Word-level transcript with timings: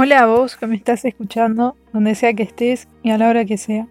Hola 0.00 0.20
a 0.20 0.26
vos 0.26 0.56
que 0.56 0.68
me 0.68 0.76
estás 0.76 1.04
escuchando, 1.04 1.74
donde 1.92 2.14
sea 2.14 2.32
que 2.32 2.44
estés 2.44 2.86
y 3.02 3.10
a 3.10 3.18
la 3.18 3.28
hora 3.28 3.44
que 3.44 3.58
sea. 3.58 3.88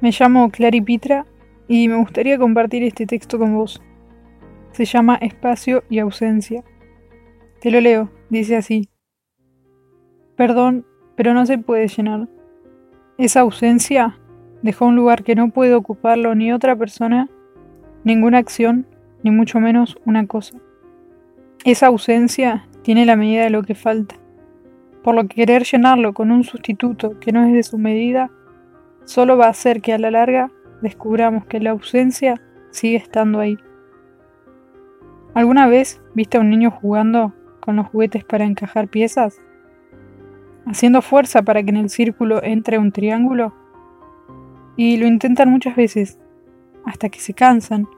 Me 0.00 0.12
llamo 0.12 0.48
Clary 0.52 0.80
Pitra 0.80 1.26
y 1.66 1.88
me 1.88 1.96
gustaría 1.96 2.38
compartir 2.38 2.84
este 2.84 3.04
texto 3.04 3.36
con 3.36 3.52
vos. 3.52 3.82
Se 4.70 4.84
llama 4.84 5.16
Espacio 5.16 5.82
y 5.90 5.98
ausencia. 5.98 6.62
Te 7.60 7.72
lo 7.72 7.80
leo, 7.80 8.12
dice 8.30 8.54
así. 8.54 8.90
Perdón, 10.36 10.86
pero 11.16 11.34
no 11.34 11.46
se 11.46 11.58
puede 11.58 11.88
llenar. 11.88 12.28
Esa 13.18 13.40
ausencia 13.40 14.20
dejó 14.62 14.86
un 14.86 14.94
lugar 14.94 15.24
que 15.24 15.34
no 15.34 15.50
puede 15.50 15.74
ocuparlo 15.74 16.36
ni 16.36 16.52
otra 16.52 16.76
persona, 16.76 17.28
ninguna 18.04 18.38
acción, 18.38 18.86
ni 19.24 19.32
mucho 19.32 19.58
menos 19.58 19.98
una 20.04 20.28
cosa. 20.28 20.58
Esa 21.64 21.88
ausencia 21.88 22.68
tiene 22.82 23.04
la 23.04 23.16
medida 23.16 23.42
de 23.42 23.50
lo 23.50 23.64
que 23.64 23.74
falta 23.74 24.21
por 25.02 25.14
lo 25.14 25.22
que 25.22 25.34
querer 25.34 25.64
llenarlo 25.64 26.12
con 26.14 26.30
un 26.30 26.44
sustituto 26.44 27.18
que 27.18 27.32
no 27.32 27.44
es 27.44 27.52
de 27.52 27.62
su 27.62 27.78
medida, 27.78 28.30
solo 29.04 29.36
va 29.36 29.46
a 29.46 29.50
hacer 29.50 29.80
que 29.80 29.92
a 29.92 29.98
la 29.98 30.10
larga 30.10 30.50
descubramos 30.80 31.44
que 31.46 31.60
la 31.60 31.70
ausencia 31.70 32.40
sigue 32.70 32.96
estando 32.96 33.40
ahí. 33.40 33.58
¿Alguna 35.34 35.66
vez 35.66 36.00
viste 36.14 36.36
a 36.36 36.40
un 36.40 36.50
niño 36.50 36.70
jugando 36.70 37.32
con 37.60 37.76
los 37.76 37.86
juguetes 37.88 38.24
para 38.24 38.44
encajar 38.44 38.88
piezas? 38.88 39.40
Haciendo 40.66 41.02
fuerza 41.02 41.42
para 41.42 41.62
que 41.62 41.70
en 41.70 41.78
el 41.78 41.90
círculo 41.90 42.42
entre 42.42 42.78
un 42.78 42.92
triángulo. 42.92 43.54
Y 44.76 44.96
lo 44.98 45.06
intentan 45.06 45.50
muchas 45.50 45.74
veces, 45.74 46.18
hasta 46.84 47.08
que 47.08 47.18
se 47.18 47.34
cansan, 47.34 47.88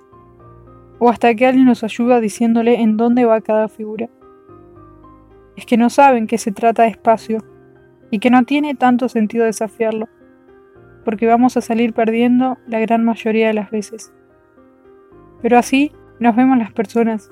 o 0.99 1.11
hasta 1.11 1.35
que 1.35 1.47
alguien 1.47 1.67
nos 1.67 1.85
ayuda 1.85 2.21
diciéndole 2.21 2.81
en 2.81 2.97
dónde 2.97 3.25
va 3.27 3.41
cada 3.41 3.69
figura 3.69 4.09
es 5.57 5.67
que 5.67 5.77
no 5.77 5.91
saben 5.91 6.27
que 6.27 6.39
se 6.39 6.53
trata 6.53 6.83
de 6.83 6.89
espacio 6.89 7.39
y 8.11 8.19
que 8.19 8.31
no 8.31 8.45
tiene 8.45 8.75
tanto 8.75 9.09
sentido 9.09 9.45
desafiarlo, 9.45 10.09
porque 11.05 11.27
vamos 11.27 11.57
a 11.57 11.61
salir 11.61 11.93
perdiendo 11.93 12.59
la 12.67 12.81
gran 12.81 13.05
mayoría 13.05 13.49
de 13.49 13.55
las 13.55 13.71
veces. 13.71 14.13
Pero 15.43 15.59
así 15.59 15.93
nos 16.19 16.37
vemos 16.37 16.59
las 16.59 16.73
personas, 16.73 17.31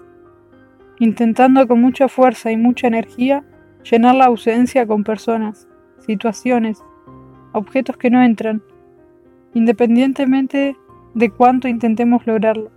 intentando 0.98 1.66
con 1.66 1.80
mucha 1.80 2.08
fuerza 2.08 2.52
y 2.52 2.56
mucha 2.56 2.86
energía 2.86 3.44
llenar 3.90 4.14
la 4.14 4.26
ausencia 4.26 4.86
con 4.86 5.04
personas, 5.04 5.68
situaciones, 5.98 6.82
objetos 7.52 7.96
que 7.96 8.10
no 8.10 8.22
entran, 8.22 8.62
independientemente 9.54 10.76
de 11.14 11.30
cuánto 11.30 11.68
intentemos 11.68 12.26
lograrlo. 12.26 12.70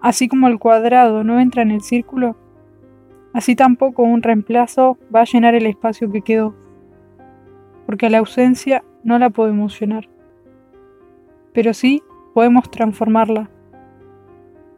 Así 0.00 0.28
como 0.28 0.48
el 0.48 0.58
cuadrado 0.58 1.24
no 1.24 1.40
entra 1.40 1.62
en 1.62 1.70
el 1.70 1.80
círculo, 1.80 2.36
Así 3.36 3.54
tampoco 3.54 4.02
un 4.02 4.22
reemplazo 4.22 4.96
va 5.14 5.20
a 5.20 5.24
llenar 5.26 5.54
el 5.54 5.66
espacio 5.66 6.10
que 6.10 6.22
quedó, 6.22 6.56
porque 7.84 8.08
la 8.08 8.16
ausencia 8.16 8.82
no 9.04 9.18
la 9.18 9.28
podemos 9.28 9.78
llenar. 9.78 10.08
Pero 11.52 11.74
sí 11.74 12.02
podemos 12.32 12.70
transformarla. 12.70 13.50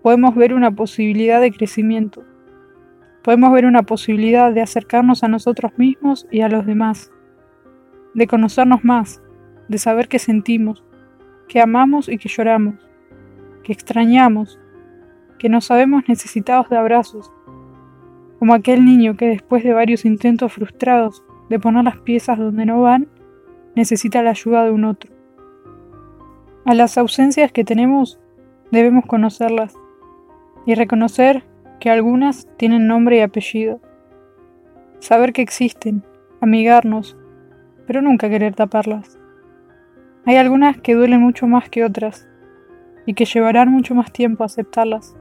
Podemos 0.03 0.35
ver 0.35 0.55
una 0.55 0.73
posibilidad 0.73 1.41
de 1.41 1.53
crecimiento. 1.53 2.25
Podemos 3.23 3.53
ver 3.53 3.65
una 3.65 3.85
posibilidad 3.85 4.53
de 4.53 4.63
acercarnos 4.63 5.23
a 5.23 5.29
nosotros 5.29 5.71
mismos 5.77 6.27
y 6.29 6.41
a 6.41 6.49
los 6.49 6.67
demás, 6.67 7.13
de 8.15 8.27
conocernos 8.27 8.83
más, 8.83 9.23
de 9.69 9.79
saber 9.79 10.09
que 10.09 10.19
sentimos, 10.19 10.85
que 11.47 11.61
amamos 11.61 12.09
y 12.09 12.19
que 12.19 12.29
lloramos, 12.29 12.75
que 13.63 13.73
extrañamos, 13.73 14.59
que 15.39 15.49
nos 15.49 15.67
sabemos 15.67 16.09
necesitados 16.09 16.69
de 16.71 16.77
abrazos, 16.77 17.31
como 18.39 18.55
aquel 18.55 18.85
niño 18.85 19.17
que 19.17 19.27
después 19.27 19.65
de 19.65 19.73
varios 19.73 20.05
intentos 20.05 20.53
frustrados 20.53 21.23
de 21.49 21.59
poner 21.59 21.85
las 21.85 21.99
piezas 21.99 22.39
donde 22.39 22.67
no 22.67 22.81
van, 22.81 23.09
necesita 23.75 24.23
la 24.23 24.31
ayuda 24.31 24.65
de 24.65 24.71
un 24.71 24.85
otro. 24.85 25.11
A 26.65 26.75
las 26.75 26.99
ausencias 26.99 27.53
que 27.53 27.65
tenemos 27.65 28.21
debemos 28.71 29.07
conocerlas 29.07 29.75
y 30.67 30.75
reconocer 30.75 31.45
que 31.81 31.91
algunas 31.91 32.47
tienen 32.57 32.87
nombre 32.87 33.19
y 33.19 33.21
apellido. 33.21 33.81
Saber 34.99 35.33
que 35.33 35.43
existen, 35.43 36.05
amigarnos, 36.41 37.17
pero 37.87 38.03
nunca 38.03 38.29
querer 38.29 38.55
taparlas. 38.55 39.19
Hay 40.27 40.37
algunas 40.37 40.77
que 40.77 40.95
duelen 40.95 41.23
mucho 41.23 41.47
más 41.47 41.71
que 41.71 41.85
otras 41.85 42.29
y 43.07 43.15
que 43.15 43.25
llevarán 43.25 43.71
mucho 43.71 43.95
más 43.95 44.13
tiempo 44.13 44.45
aceptarlas. 44.45 45.17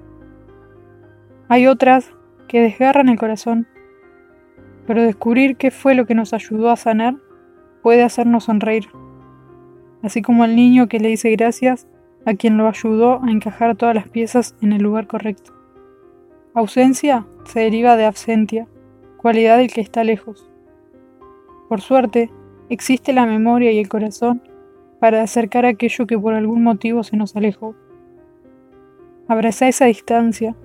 Hay 1.48 1.68
otras 1.68 2.12
que 2.48 2.62
desgarran 2.62 3.10
el 3.10 3.18
corazón, 3.18 3.68
pero 4.86 5.04
descubrir 5.04 5.58
qué 5.58 5.72
fue 5.72 5.96
lo 5.96 6.06
que 6.06 6.16
nos 6.16 6.34
ayudó 6.34 6.70
a 6.70 6.78
sanar 6.78 7.16
puede 7.84 8.04
hacernos 8.04 8.46
sonreír, 8.46 8.88
así 10.02 10.22
como 10.22 10.44
al 10.44 10.56
niño 10.56 10.88
que 10.88 11.00
le 11.00 11.10
dice 11.10 11.32
gracias 11.32 11.88
a 12.26 12.34
quien 12.34 12.58
lo 12.58 12.68
ayudó 12.68 13.24
a 13.24 13.32
encajar 13.32 13.76
todas 13.76 13.96
las 13.96 14.10
piezas 14.10 14.56
en 14.62 14.74
el 14.74 14.82
lugar 14.82 15.08
correcto. 15.08 15.54
Ausencia 16.54 17.26
se 17.46 17.60
deriva 17.60 17.96
de 17.96 18.06
absentia, 18.06 18.68
cualidad 19.18 19.58
del 19.58 19.72
que 19.72 19.82
está 19.82 20.04
lejos. 20.04 20.50
Por 21.70 21.82
suerte, 21.82 22.32
existe 22.70 23.14
la 23.14 23.26
memoria 23.26 23.72
y 23.72 23.80
el 23.80 23.90
corazón 23.90 24.42
para 25.00 25.22
acercar 25.22 25.66
aquello 25.66 26.08
que 26.08 26.18
por 26.18 26.34
algún 26.34 26.64
motivo 26.64 27.04
se 27.04 27.18
nos 27.18 27.36
alejó. 27.36 27.76
Abraza 29.28 29.68
esa 29.68 29.86
distancia, 29.86 30.56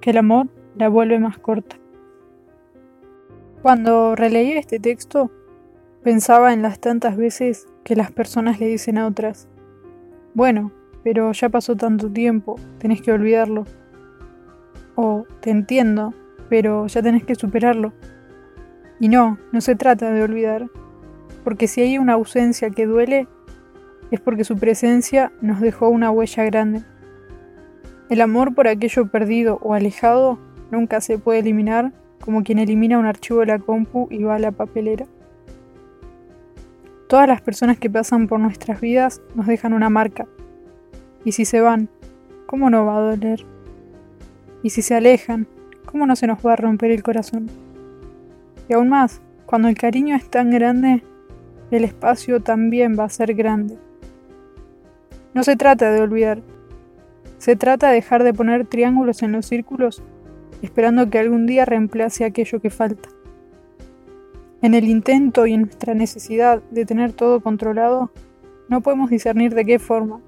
que 0.00 0.10
el 0.10 0.18
amor 0.18 0.48
la 0.76 0.88
vuelve 0.88 1.18
más 1.18 1.38
corta. 1.38 1.76
Cuando 3.62 4.16
releí 4.16 4.52
este 4.52 4.80
texto, 4.80 5.30
pensaba 6.02 6.52
en 6.52 6.62
las 6.62 6.80
tantas 6.80 7.16
veces 7.16 7.68
que 7.84 7.96
las 7.96 8.10
personas 8.10 8.58
le 8.58 8.66
dicen 8.66 8.98
a 8.98 9.06
otras, 9.06 9.48
bueno, 10.34 10.72
pero 11.04 11.32
ya 11.32 11.48
pasó 11.48 11.76
tanto 11.76 12.10
tiempo, 12.10 12.56
tenés 12.78 13.02
que 13.02 13.12
olvidarlo. 13.12 13.66
O, 14.94 15.26
te 15.40 15.50
entiendo, 15.50 16.14
pero 16.48 16.86
ya 16.86 17.02
tenés 17.02 17.24
que 17.24 17.34
superarlo. 17.34 17.92
Y 19.00 19.08
no, 19.08 19.38
no 19.52 19.60
se 19.60 19.74
trata 19.74 20.10
de 20.12 20.22
olvidar, 20.22 20.68
porque 21.44 21.66
si 21.66 21.80
hay 21.80 21.98
una 21.98 22.14
ausencia 22.14 22.70
que 22.70 22.86
duele, 22.86 23.28
es 24.10 24.20
porque 24.20 24.44
su 24.44 24.56
presencia 24.56 25.32
nos 25.40 25.60
dejó 25.60 25.88
una 25.88 26.10
huella 26.10 26.44
grande. 26.44 26.82
El 28.08 28.20
amor 28.20 28.54
por 28.54 28.68
aquello 28.68 29.06
perdido 29.06 29.58
o 29.62 29.74
alejado 29.74 30.38
nunca 30.72 31.00
se 31.00 31.18
puede 31.18 31.40
eliminar 31.40 31.92
como 32.20 32.42
quien 32.42 32.58
elimina 32.58 32.98
un 32.98 33.06
archivo 33.06 33.40
de 33.40 33.46
la 33.46 33.58
compu 33.58 34.08
y 34.10 34.22
va 34.24 34.36
a 34.36 34.38
la 34.38 34.52
papelera. 34.52 35.06
Todas 37.08 37.28
las 37.28 37.42
personas 37.42 37.78
que 37.78 37.90
pasan 37.90 38.26
por 38.26 38.40
nuestras 38.40 38.80
vidas 38.80 39.20
nos 39.34 39.46
dejan 39.46 39.74
una 39.74 39.90
marca. 39.90 40.26
Y 41.24 41.32
si 41.32 41.44
se 41.44 41.60
van, 41.60 41.88
¿cómo 42.46 42.70
no 42.70 42.86
va 42.86 42.96
a 42.96 43.00
doler? 43.00 43.44
Y 44.62 44.70
si 44.70 44.80
se 44.82 44.94
alejan, 44.94 45.46
¿cómo 45.84 46.06
no 46.06 46.16
se 46.16 46.26
nos 46.26 46.44
va 46.44 46.54
a 46.54 46.56
romper 46.56 46.90
el 46.90 47.02
corazón? 47.02 47.50
Y 48.68 48.72
aún 48.72 48.88
más, 48.88 49.20
cuando 49.44 49.68
el 49.68 49.76
cariño 49.76 50.16
es 50.16 50.30
tan 50.30 50.50
grande, 50.50 51.02
el 51.70 51.84
espacio 51.84 52.40
también 52.40 52.96
va 52.98 53.04
a 53.04 53.10
ser 53.10 53.34
grande. 53.34 53.76
No 55.34 55.42
se 55.42 55.56
trata 55.56 55.92
de 55.92 56.00
olvidar, 56.00 56.40
se 57.38 57.56
trata 57.56 57.88
de 57.88 57.96
dejar 57.96 58.22
de 58.22 58.32
poner 58.32 58.66
triángulos 58.66 59.22
en 59.22 59.32
los 59.32 59.46
círculos 59.46 60.02
esperando 60.62 61.10
que 61.10 61.18
algún 61.18 61.46
día 61.46 61.64
reemplace 61.64 62.24
aquello 62.24 62.60
que 62.60 62.70
falta. 62.70 63.08
En 64.62 64.74
el 64.74 64.84
intento 64.84 65.46
y 65.46 65.54
en 65.54 65.62
nuestra 65.62 65.92
necesidad 65.92 66.62
de 66.70 66.86
tener 66.86 67.12
todo 67.12 67.40
controlado, 67.40 68.12
no 68.68 68.80
podemos 68.80 69.10
discernir 69.10 69.54
de 69.54 69.64
qué 69.64 69.78
forma, 69.78 70.20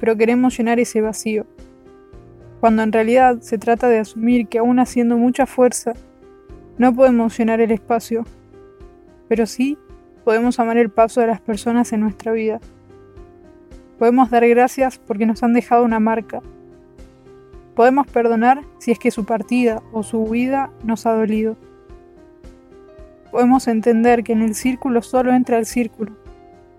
pero 0.00 0.16
queremos 0.16 0.56
llenar 0.56 0.80
ese 0.80 1.02
vacío, 1.02 1.46
cuando 2.60 2.82
en 2.82 2.92
realidad 2.92 3.40
se 3.40 3.58
trata 3.58 3.88
de 3.88 3.98
asumir 3.98 4.48
que 4.48 4.58
aún 4.58 4.80
haciendo 4.80 5.16
mucha 5.16 5.46
fuerza, 5.46 5.92
no 6.78 6.94
podemos 6.94 7.38
llenar 7.38 7.60
el 7.60 7.70
espacio, 7.70 8.24
pero 9.28 9.46
sí 9.46 9.78
podemos 10.24 10.58
amar 10.58 10.78
el 10.78 10.90
paso 10.90 11.20
de 11.20 11.26
las 11.26 11.40
personas 11.40 11.92
en 11.92 12.00
nuestra 12.00 12.32
vida. 12.32 12.60
Podemos 13.98 14.30
dar 14.30 14.46
gracias 14.48 14.98
porque 14.98 15.26
nos 15.26 15.42
han 15.42 15.52
dejado 15.52 15.84
una 15.84 16.00
marca, 16.00 16.40
Podemos 17.78 18.08
perdonar 18.08 18.64
si 18.78 18.90
es 18.90 18.98
que 18.98 19.12
su 19.12 19.24
partida 19.24 19.84
o 19.92 20.02
su 20.02 20.18
huida 20.18 20.72
nos 20.82 21.06
ha 21.06 21.12
dolido. 21.12 21.56
Podemos 23.30 23.68
entender 23.68 24.24
que 24.24 24.32
en 24.32 24.42
el 24.42 24.56
círculo 24.56 25.00
solo 25.00 25.32
entra 25.32 25.58
el 25.58 25.64
círculo 25.64 26.10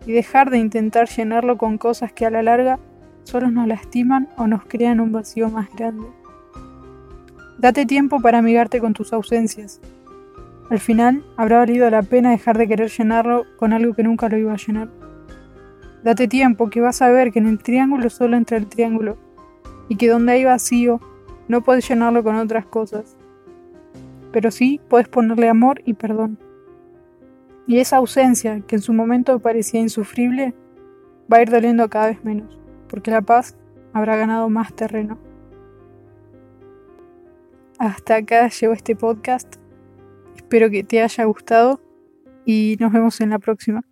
y 0.05 0.11
dejar 0.11 0.49
de 0.49 0.57
intentar 0.57 1.07
llenarlo 1.07 1.57
con 1.57 1.77
cosas 1.77 2.11
que 2.11 2.25
a 2.25 2.29
la 2.29 2.43
larga 2.43 2.79
solo 3.23 3.49
nos 3.49 3.65
lastiman 3.65 4.27
o 4.35 4.47
nos 4.47 4.65
crean 4.65 4.99
un 4.99 5.13
vacío 5.13 5.49
más 5.49 5.69
grande. 5.73 6.05
Date 7.59 7.85
tiempo 7.85 8.19
para 8.19 8.39
amigarte 8.39 8.81
con 8.81 8.91
tus 8.91 9.13
ausencias. 9.13 9.79
Al 10.69 10.79
final 10.79 11.23
habrá 11.37 11.59
valido 11.59 11.89
la 11.89 12.03
pena 12.03 12.31
dejar 12.31 12.57
de 12.57 12.67
querer 12.67 12.89
llenarlo 12.89 13.45
con 13.55 13.71
algo 13.71 13.93
que 13.93 14.03
nunca 14.03 14.27
lo 14.27 14.37
iba 14.37 14.51
a 14.51 14.57
llenar. 14.57 14.89
Date 16.03 16.27
tiempo 16.27 16.69
que 16.69 16.81
vas 16.81 17.01
a 17.01 17.09
ver 17.09 17.31
que 17.31 17.39
en 17.39 17.47
el 17.47 17.59
triángulo 17.59 18.09
solo 18.09 18.35
entra 18.35 18.57
el 18.57 18.67
triángulo 18.67 19.28
y 19.89 19.97
que 19.97 20.07
donde 20.07 20.33
hay 20.33 20.45
vacío 20.45 21.01
no 21.49 21.61
puedes 21.61 21.89
llenarlo 21.89 22.23
con 22.23 22.35
otras 22.35 22.65
cosas, 22.65 23.17
pero 24.31 24.51
sí 24.51 24.79
puedes 24.87 25.09
ponerle 25.09 25.49
amor 25.49 25.81
y 25.83 25.95
perdón. 25.95 26.39
Y 27.67 27.79
esa 27.79 27.97
ausencia, 27.97 28.61
que 28.61 28.77
en 28.77 28.81
su 28.81 28.93
momento 28.93 29.39
parecía 29.39 29.79
insufrible, 29.79 30.53
va 31.31 31.37
a 31.37 31.41
ir 31.41 31.49
doliendo 31.49 31.89
cada 31.89 32.07
vez 32.07 32.23
menos, 32.23 32.57
porque 32.87 33.11
la 33.11 33.21
paz 33.21 33.57
habrá 33.93 34.15
ganado 34.15 34.49
más 34.49 34.73
terreno. 34.73 35.17
Hasta 37.79 38.17
acá 38.17 38.49
llegó 38.49 38.73
este 38.73 38.95
podcast. 38.95 39.55
Espero 40.35 40.69
que 40.69 40.83
te 40.83 41.01
haya 41.01 41.23
gustado 41.25 41.79
y 42.45 42.75
nos 42.79 42.91
vemos 42.91 43.21
en 43.21 43.29
la 43.29 43.39
próxima. 43.39 43.83